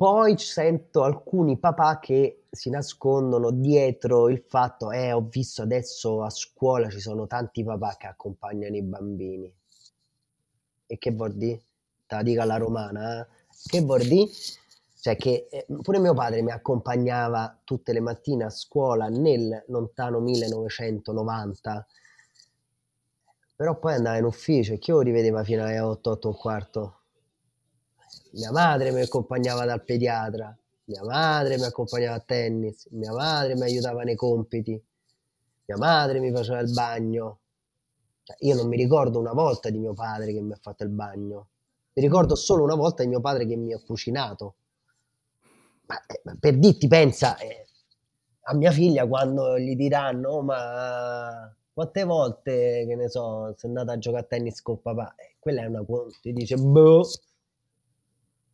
[0.00, 6.30] Poi sento alcuni papà che si nascondono dietro il fatto, eh, ho visto adesso a
[6.30, 9.54] scuola ci sono tanti papà che accompagnano i bambini.
[10.86, 11.60] E che vuol dire?
[12.06, 13.26] Te la dico alla romana, eh?
[13.66, 14.30] Che vuol dire?
[15.00, 20.18] Cioè che eh, pure mio padre mi accompagnava tutte le mattine a scuola nel lontano
[20.20, 21.86] 1990,
[23.60, 26.36] però poi andava in ufficio e chi lo rivedeva fino alle 8, 8 e un
[26.38, 27.00] quarto?
[28.30, 33.60] Mia madre mi accompagnava dal pediatra, mia madre mi accompagnava a tennis, mia madre mi
[33.60, 34.82] aiutava nei compiti,
[35.66, 37.40] mia madre mi faceva il bagno.
[38.22, 40.90] Cioè, io non mi ricordo una volta di mio padre che mi ha fatto il
[40.90, 41.48] bagno,
[41.92, 44.54] mi ricordo solo una volta di mio padre che mi ha cucinato
[45.84, 47.66] ma, eh, per dirti, pensa eh,
[48.44, 53.92] a mia figlia quando gli diranno, oh, ma quante volte, che ne so, sei andata
[53.92, 55.14] a giocare a tennis con papà?
[55.16, 55.84] Eh, quella è una
[56.20, 57.02] ti dice, boh.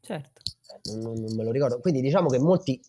[0.01, 0.43] Certo.
[0.73, 1.81] Eh, non, non, me lo ricordo.
[1.81, 2.81] Quindi diciamo che molti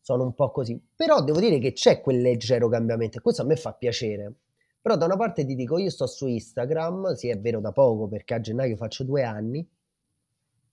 [0.00, 0.80] sono un po' così.
[0.94, 4.34] Però devo dire che c'è quel leggero cambiamento e questo a me fa piacere.
[4.80, 8.06] Però da una parte ti dico, io sto su Instagram, sì è vero da poco
[8.06, 9.66] perché a gennaio faccio due anni,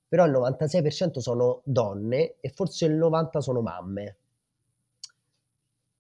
[0.05, 4.17] però il 96% sono donne e forse il 90% sono mamme.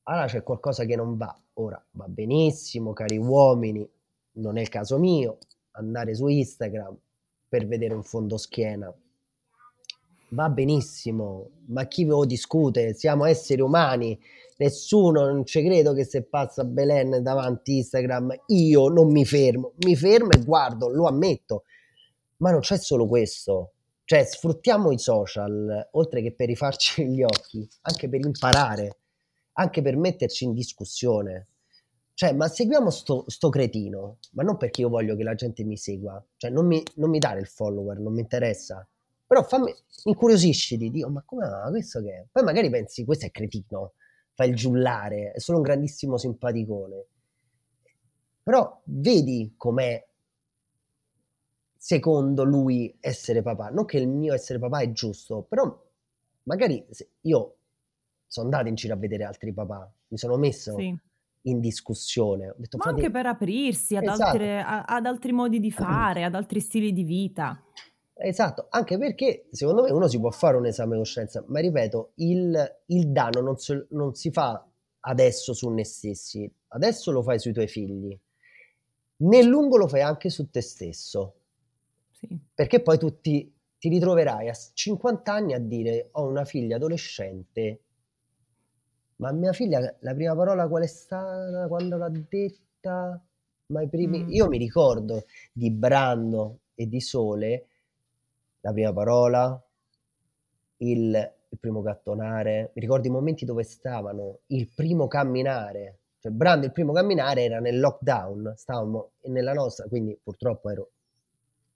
[0.03, 1.40] Allora c'è qualcosa che non va.
[1.61, 3.87] Ora va benissimo, cari uomini,
[4.33, 5.37] non è il caso mio,
[5.73, 6.97] andare su Instagram
[7.47, 8.91] per vedere un fondo schiena.
[10.29, 12.95] Va benissimo, ma chi lo discute?
[12.95, 14.19] Siamo esseri umani,
[14.57, 19.95] nessuno, non ci credo che se passa Belen davanti Instagram io non mi fermo, mi
[19.95, 21.65] fermo e guardo, lo ammetto.
[22.37, 27.69] Ma non c'è solo questo, cioè, sfruttiamo i social, oltre che per rifarci gli occhi,
[27.81, 28.97] anche per imparare,
[29.53, 31.47] anche per metterci in discussione.
[32.21, 35.75] Cioè, ma seguiamo sto, sto cretino, ma non perché io voglio che la gente mi
[35.75, 36.23] segua.
[36.37, 38.87] Cioè, non mi, non mi dare il follower, non mi interessa.
[39.25, 42.25] Però fammi, incuriosisciti, dico, ma come questo che è?
[42.31, 43.93] Poi magari pensi, questo è cretino,
[44.35, 47.05] fa il giullare, è solo un grandissimo simpaticone.
[48.43, 50.07] Però vedi com'è
[51.75, 53.69] secondo lui essere papà.
[53.69, 55.75] Non che il mio essere papà è giusto, però
[56.43, 56.85] magari
[57.21, 57.55] io
[58.27, 60.95] sono andato in giro a vedere altri papà, mi sono messo sì.
[61.43, 62.49] In discussione.
[62.49, 64.23] Ho detto, Ma anche per aprirsi ad, esatto.
[64.23, 67.63] altre, a, ad altri modi di fare, ad altri stili di vita.
[68.13, 72.81] Esatto, anche perché secondo me uno si può fare un esame coscienza, ma ripeto, il,
[72.87, 74.63] il danno non si, non si fa
[74.99, 78.15] adesso su ne stessi, adesso lo fai sui tuoi figli,
[79.23, 81.35] nel lungo lo fai anche su te stesso.
[82.11, 82.39] Sì.
[82.53, 87.81] Perché poi tu ti, ti ritroverai a 50 anni a dire ho una figlia adolescente,
[89.21, 93.23] ma mia figlia la prima parola qual è stata quando l'ha detta?
[93.67, 94.23] Ma i primi...
[94.23, 94.29] Mm.
[94.31, 97.67] Io mi ricordo di Brando e di Sole,
[98.61, 99.63] la prima parola,
[100.77, 106.65] il, il primo gattonare, mi ricordo i momenti dove stavano, il primo camminare, cioè Brando
[106.65, 110.89] il primo camminare era nel lockdown, stavamo nella nostra, quindi purtroppo ero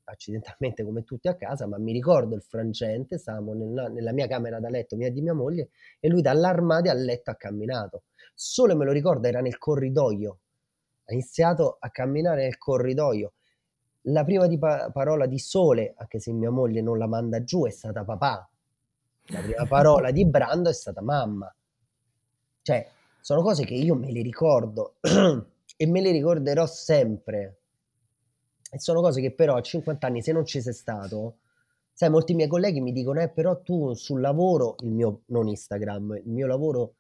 [0.06, 4.60] accidentalmente come tutti a casa, ma mi ricordo il frangente, stavamo nella, nella, mia camera
[4.60, 8.04] da letto, mia di mia moglie, e lui dall'armadio al letto ha camminato.
[8.34, 10.40] Solo me lo ricordo, era nel corridoio.
[11.06, 13.34] Ha iniziato a camminare nel corridoio.
[14.08, 17.66] La prima di pa- parola di sole, anche se mia moglie non la manda giù,
[17.66, 18.48] è stata papà.
[19.28, 21.54] La prima parola di Brando è stata mamma.
[22.62, 22.88] Cioè,
[23.22, 27.62] sono cose che io me le ricordo e me le ricorderò sempre
[28.76, 31.38] e sono cose che però a 50 anni, se non ci sei stato,
[31.94, 36.18] sai, molti miei colleghi mi dicono, eh, però tu sul lavoro, il mio, non Instagram,
[36.26, 36.96] il mio lavoro,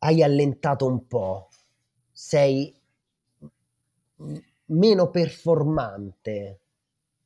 [0.00, 1.48] hai allentato un po',
[2.12, 2.74] sei
[4.66, 6.60] meno performante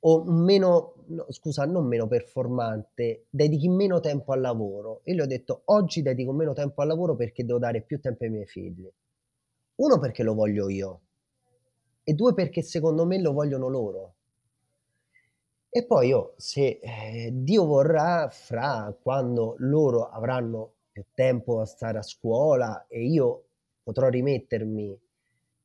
[0.04, 5.00] o meno, no, scusa, non meno performante, dedichi meno tempo al lavoro.
[5.02, 8.22] E gli ho detto, oggi dedico meno tempo al lavoro perché devo dare più tempo
[8.22, 8.88] ai miei figli.
[9.76, 11.00] Uno perché lo voglio io,
[12.04, 14.14] e due perché secondo me lo vogliono loro.
[15.68, 21.98] E poi io, se eh, Dio vorrà, fra quando loro avranno più tempo a stare
[21.98, 23.44] a scuola e io
[23.82, 25.00] potrò rimettermi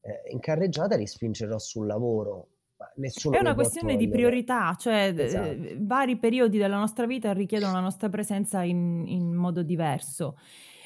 [0.01, 2.47] eh, in carreggiata, rispingerò sul lavoro.
[2.77, 5.55] È una questione di priorità, cioè esatto.
[5.79, 10.37] vari periodi della nostra vita richiedono la nostra presenza in, in modo diverso.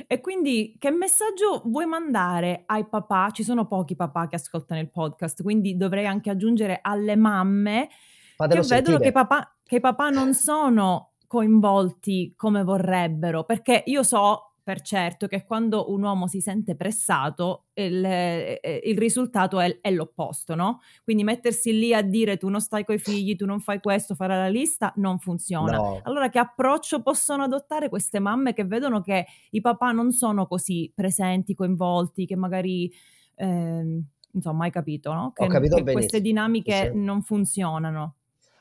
[0.08, 3.29] E quindi che messaggio vuoi mandare ai papà?
[3.31, 7.89] Ci sono pochi papà che ascoltano il podcast, quindi dovrei anche aggiungere alle mamme
[8.35, 8.98] Fatelo che sentire.
[8.98, 14.82] vedono che, papà, che i papà non sono coinvolti come vorrebbero, perché io so per
[14.82, 20.54] certo che quando un uomo si sente pressato il, eh, il risultato è, è, l'opposto,
[20.54, 20.82] no?
[21.04, 24.36] Quindi mettersi lì a dire tu non stai coi figli, tu non fai questo, fare
[24.36, 25.78] la lista, non funziona.
[25.78, 26.00] No.
[26.04, 30.92] Allora che approccio possono adottare queste mamme che vedono che i papà non sono così
[30.94, 32.92] presenti, coinvolti, che magari...
[33.36, 34.04] Eh,
[34.34, 35.32] insomma, hai capito, no?
[35.34, 36.98] Che, che queste dinamiche sì.
[37.00, 38.16] non funzionano.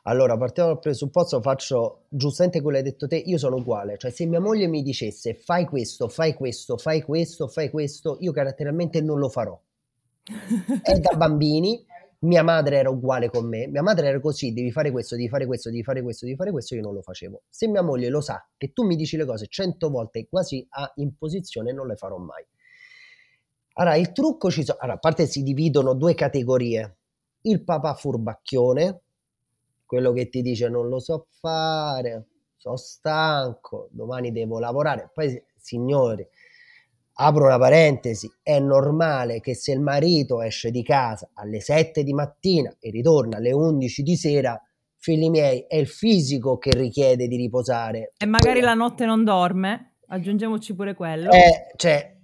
[0.04, 4.10] Allora, partiamo dal presupposto, faccio giustamente quello che hai detto te, io sono uguale, cioè
[4.10, 9.02] se mia moglie mi dicesse fai questo, fai questo, fai questo, fai questo, io caratterialmente
[9.02, 9.60] non lo farò.
[10.82, 11.84] È da bambini,
[12.20, 15.44] mia madre era uguale con me, mia madre era così, devi fare questo, devi fare
[15.44, 17.42] questo, devi fare questo, devi fare questo, io non lo facevo.
[17.50, 20.90] Se mia moglie lo sa che tu mi dici le cose cento volte quasi a
[20.96, 22.44] imposizione, non le farò mai.
[23.74, 26.96] Allora, il trucco ci sono, allora, a parte si dividono due categorie,
[27.42, 29.00] il papà furbacchione,
[29.90, 32.26] quello che ti dice non lo so fare,
[32.56, 35.10] sono stanco, domani devo lavorare.
[35.12, 36.24] Poi, signori,
[37.14, 42.12] apro una parentesi, è normale che se il marito esce di casa alle 7 di
[42.12, 44.62] mattina e ritorna alle 11 di sera,
[44.96, 48.12] figli miei, è il fisico che richiede di riposare.
[48.16, 51.32] E magari la notte non dorme, aggiungiamoci pure quello.
[51.32, 52.16] Eh, cioè,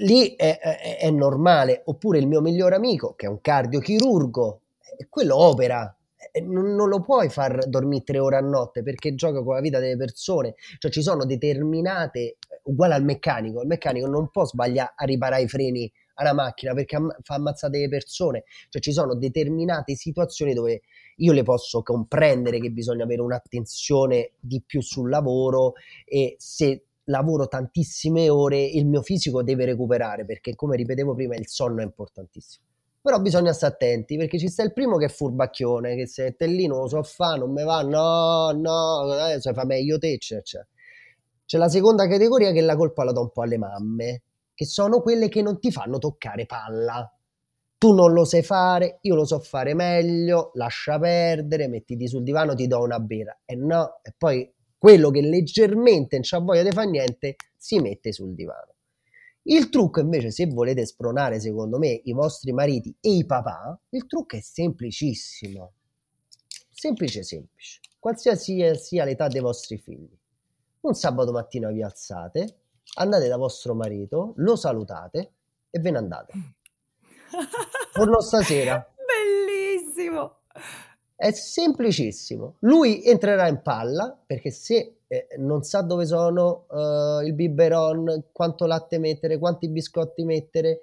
[0.00, 1.82] lì è, è, è normale.
[1.84, 4.62] Oppure il mio migliore amico, che è un cardiochirurgo,
[5.08, 5.96] quello opera
[6.42, 9.78] non, non, lo puoi far dormire tre ore a notte perché gioca con la vita
[9.78, 10.54] delle persone.
[10.78, 15.42] Cioè ci sono determinate, eh, uguale al meccanico, il meccanico non può sbagliare a riparare
[15.42, 18.44] i freni alla macchina perché am- fa ammazzate le persone.
[18.68, 20.82] Cioè ci sono determinate situazioni dove
[21.16, 27.46] io le posso comprendere che bisogna avere un'attenzione di più sul lavoro e se lavoro
[27.46, 32.64] tantissime ore il mio fisico deve recuperare perché come ripetevo prima il sonno è importantissimo
[33.06, 36.46] però bisogna stare attenti perché ci sta il primo che è furbacchione, che se te
[36.46, 40.42] lì non lo so fa, non me va, no, no, adesso fa meglio te, cioè,
[40.42, 40.66] cioè.
[41.44, 45.02] C'è la seconda categoria che la colpa la do un po' alle mamme, che sono
[45.02, 47.08] quelle che non ti fanno toccare palla.
[47.78, 52.56] Tu non lo sai fare, io lo so fare meglio, lascia perdere, mettiti sul divano,
[52.56, 53.38] ti do una birra.
[53.44, 58.12] E no, e poi quello che leggermente non c'ha voglia di fare niente, si mette
[58.12, 58.75] sul divano.
[59.48, 64.06] Il trucco invece, se volete spronare, secondo me, i vostri mariti e i papà, il
[64.06, 65.72] trucco è semplicissimo.
[66.68, 67.80] Semplice, semplice.
[68.00, 70.18] Qualsiasi sia l'età dei vostri figli.
[70.80, 72.58] Un sabato mattina vi alzate,
[72.96, 75.34] andate da vostro marito, lo salutate
[75.70, 76.32] e ve ne andate.
[77.94, 78.84] Buongiorno stasera.
[78.96, 80.40] Bellissimo.
[81.16, 82.56] È semplicissimo.
[82.60, 88.66] Lui entrerà in palla perché se eh, non sa dove sono uh, il biberon, quanto
[88.66, 90.82] latte mettere, quanti biscotti mettere.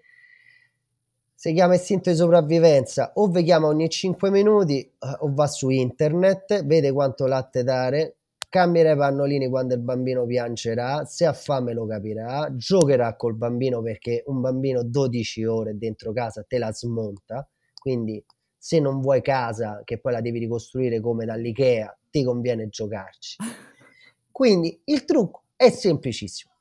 [1.35, 5.69] Si chiama istinto di sopravvivenza, o vi chiama ogni 5 minuti uh, o va su
[5.69, 8.15] internet, vede quanto latte dare,
[8.49, 13.81] cambierà i pannolini quando il bambino piangerà, se ha fame lo capirà, giocherà col bambino
[13.81, 18.23] perché un bambino 12 ore dentro casa te la smonta, quindi
[18.63, 23.35] se non vuoi casa che poi la devi ricostruire come dall'Ikea, ti conviene giocarci.
[24.31, 26.53] Quindi il trucco è semplicissimo.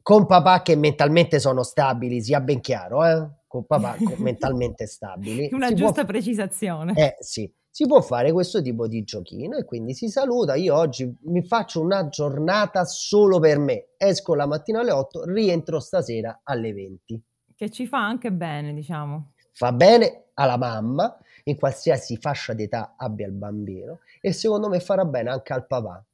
[0.00, 3.28] Con papà che mentalmente sono stabili, sia ben chiaro, eh?
[3.46, 5.50] con papà mentalmente stabili.
[5.52, 6.12] Una giusta può...
[6.12, 6.94] precisazione.
[6.96, 10.54] Eh sì, si può fare questo tipo di giochino e quindi si saluta.
[10.54, 13.88] Io oggi mi faccio una giornata solo per me.
[13.98, 17.22] Esco la mattina alle 8, rientro stasera alle 20.
[17.54, 19.32] Che ci fa anche bene, diciamo.
[19.52, 21.16] Fa bene alla mamma,
[21.48, 26.04] in qualsiasi fascia d'età abbia il bambino, e secondo me farà bene anche al papà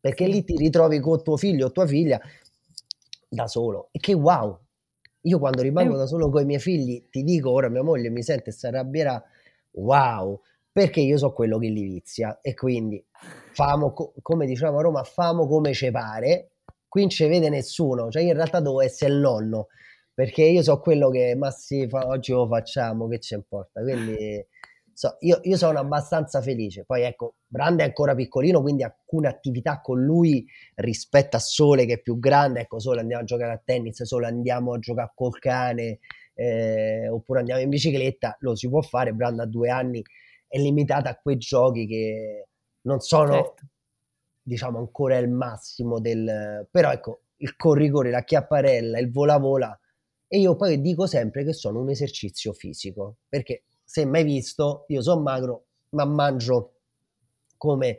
[0.00, 2.18] perché lì ti ritrovi con tuo figlio o tua figlia
[3.28, 3.88] da solo.
[3.92, 4.58] E che wow!
[5.24, 8.22] Io quando rimango da solo con i miei figli ti dico ora mia moglie mi
[8.22, 9.22] sente e si arrabbierà
[9.72, 10.40] wow!
[10.72, 13.04] Perché io so quello che li vizia e quindi
[13.52, 16.52] famo come diciamo a Roma famo come ce pare
[16.88, 19.66] qui non ci vede nessuno cioè in realtà devo essere il nonno
[20.14, 23.80] perché io so quello che ma sì fa, oggi lo facciamo che ci importa?
[23.82, 24.46] Quindi
[25.00, 26.84] so, io, io, sono abbastanza felice.
[26.84, 31.94] Poi ecco, Brand è ancora piccolino, quindi alcune attività con lui rispetto a Sole che
[31.94, 35.38] è più grande, ecco, Sole andiamo a giocare a tennis, Sole andiamo a giocare col
[35.38, 36.00] cane,
[36.34, 40.02] eh, oppure andiamo in bicicletta, lo si può fare, Brand a due anni
[40.46, 42.48] è limitata a quei giochi che
[42.82, 43.62] non sono, certo.
[44.42, 46.68] diciamo, ancora il massimo del...
[46.70, 49.74] però ecco, il corri-corri, la chiapparella, il vola-vola,
[50.28, 55.02] e io poi dico sempre che sono un esercizio fisico, perché se mai visto, io
[55.02, 56.74] sono magro, ma mangio
[57.56, 57.98] come...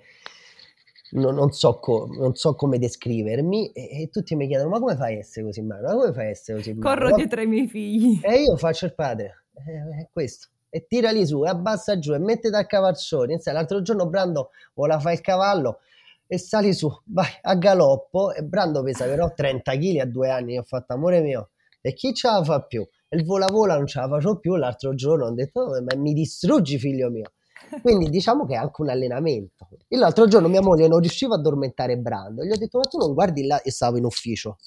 [1.13, 4.95] Non, non, so co- non, so come descrivermi e, e, tutti mi chiedono ma come
[4.95, 5.87] fai a essere così magro?
[5.87, 6.89] Ma come fai a essere così magro?
[6.89, 8.21] Corro dietro ai miei figli.
[8.23, 10.47] E io faccio il padre, è questo.
[10.69, 13.37] E tirali su, e abbassa giù, e mettete a cavalcioni.
[13.43, 15.79] L'altro giorno Brando vola fare il cavallo
[16.25, 20.57] e sali su, vai a galoppo e Brando pesa però 30 kg a due anni,
[20.57, 21.49] ho fatto amore mio,
[21.81, 22.87] e chi ce la fa più?
[23.13, 26.13] Il vola vola non ce la faccio più, l'altro giorno ho detto oh, ma mi
[26.13, 27.33] distruggi figlio mio.
[27.81, 29.67] Quindi diciamo che è anche un allenamento.
[29.87, 32.97] E l'altro giorno mia moglie non riusciva a addormentare Brando, gli ho detto ma tu
[32.97, 34.57] non guardi là e stavo in ufficio,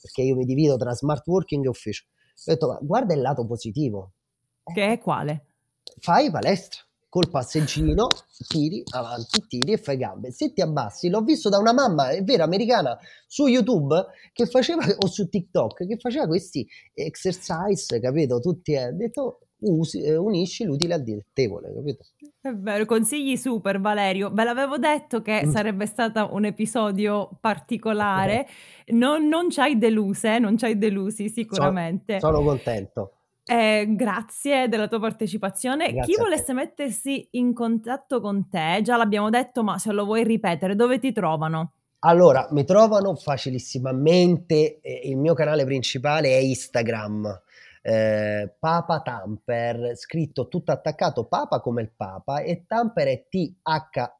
[0.00, 2.04] perché io mi divido tra smart working e ufficio.
[2.08, 4.12] Ho detto ma guarda il lato positivo.
[4.62, 5.46] Che è quale?
[5.98, 6.85] Fai palestra
[7.16, 8.08] col passeggino,
[8.46, 10.32] tiri avanti, tiri e fai gambe.
[10.32, 14.04] Se ti abbassi, l'ho visto da una mamma, è vero, americana, su YouTube
[14.34, 18.38] che faceva, o su TikTok, che faceva questi exercise, capito?
[18.38, 22.04] Tutti, eh, detto, usi, eh, unisci l'utile al dilettevole, capito?
[22.38, 24.30] È vero, consigli super Valerio.
[24.30, 25.50] Ve l'avevo detto che mm.
[25.50, 28.46] sarebbe stato un episodio particolare.
[28.88, 32.20] Non, non ci hai deluse, non ci hai delusi sicuramente.
[32.20, 33.15] sono, sono contento.
[33.48, 35.92] Eh, grazie della tua partecipazione.
[35.92, 40.24] Grazie Chi volesse mettersi in contatto con te, già l'abbiamo detto, ma se lo vuoi
[40.24, 41.74] ripetere, dove ti trovano?
[42.00, 47.42] Allora, mi trovano facilissimamente, eh, il mio canale principale è Instagram,
[47.82, 54.14] eh, Papa Tamper, scritto tutto attaccato, Papa come il Papa, e Tamper è T-H-U-M-P-E-R.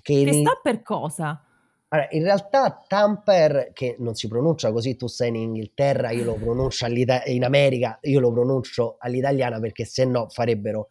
[0.00, 1.44] Che, che sta per cosa?
[1.92, 6.34] Allora, in realtà Tamper, che non si pronuncia così, tu sei in Inghilterra, io lo
[6.34, 10.88] pronuncio in America, io lo pronuncio all'italiana perché se no farebbero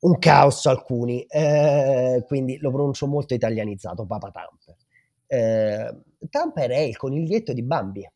[0.00, 4.76] un caos alcuni, eh, quindi lo pronuncio molto italianizzato, Papa Tamper.
[5.26, 8.08] Eh, Tamper è il coniglietto di Bambi.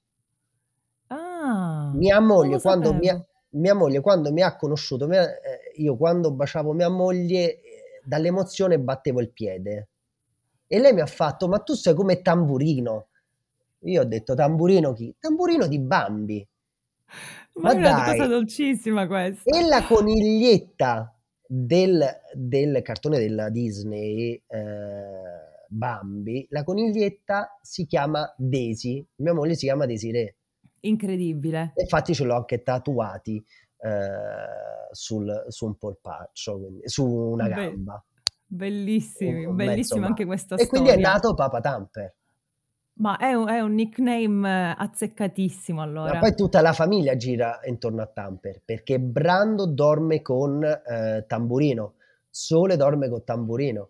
[1.08, 3.20] Ah, mia moglie, quando mia,
[3.50, 7.60] mia moglie quando mi ha conosciuto, mia, eh, io quando baciavo mia moglie, eh,
[8.04, 9.88] dall'emozione battevo il piede
[10.66, 13.08] e lei mi ha fatto, ma tu sei come tamburino.
[13.80, 15.14] Io ho detto, tamburino chi?
[15.18, 16.46] Tamburino di Bambi.
[17.54, 19.50] Ma, ma è una cosa dolcissima questa.
[19.50, 21.14] E la coniglietta
[21.46, 29.66] del, del cartone della Disney, eh, Bambi, la coniglietta si chiama Daisy, mia moglie si
[29.66, 30.36] chiama Desiree.
[30.80, 31.72] Incredibile.
[31.76, 33.44] Infatti ce l'ho anche tatuati
[33.78, 38.04] eh, sul, su un polpaccio, quindi, su una gamba.
[38.46, 40.80] Bellissimi, bellissima anche questa e storia.
[40.80, 42.14] E quindi è nato Papa Tamper.
[42.96, 46.14] Ma è un, è un, nickname azzeccatissimo allora.
[46.14, 51.94] Ma poi tutta la famiglia gira intorno a Tamper, perché Brando dorme con eh, Tamburino,
[52.30, 53.88] Sole dorme con Tamburino.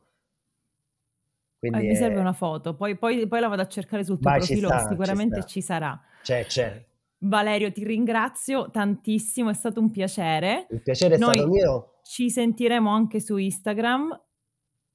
[1.59, 1.89] Quindi eh.
[1.89, 4.69] Mi serve una foto, poi, poi, poi, la vado a cercare sul tuo Vai, profilo,
[4.69, 6.01] sta, sicuramente ci, ci, sarà.
[6.23, 6.85] C'è, c'è.
[7.19, 10.67] Valerio, ti ringrazio tantissimo, è stato un piacere.
[10.71, 11.89] Il piacere è Noi stato mio.
[12.03, 14.19] Ci sentiremo anche su Instagram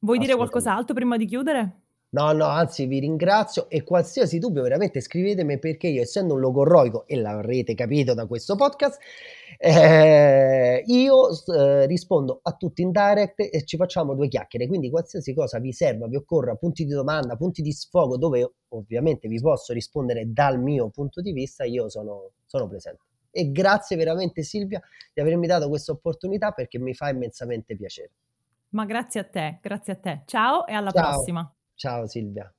[0.01, 1.81] Vuoi dire qualcos'altro prima di chiudere?
[2.11, 7.05] No, no, anzi vi ringrazio e qualsiasi dubbio veramente scrivetemi perché io essendo un logorroico,
[7.05, 8.99] e l'avrete capito da questo podcast,
[9.59, 15.35] eh, io eh, rispondo a tutti in direct e ci facciamo due chiacchiere, quindi qualsiasi
[15.35, 19.73] cosa vi serva, vi occorra, punti di domanda, punti di sfogo dove ovviamente vi posso
[19.73, 23.01] rispondere dal mio punto di vista, io sono, sono presente.
[23.29, 24.81] E grazie veramente Silvia
[25.13, 28.11] di avermi dato questa opportunità perché mi fa immensamente piacere.
[28.69, 30.23] Ma grazie a te, grazie a te.
[30.25, 31.11] Ciao e alla Ciao.
[31.11, 31.53] prossima.
[31.75, 32.53] Ciao Silvia.